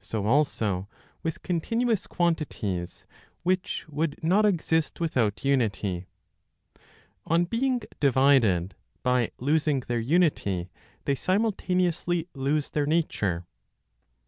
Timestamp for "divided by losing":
8.00-9.78